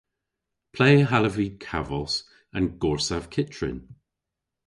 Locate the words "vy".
1.37-1.47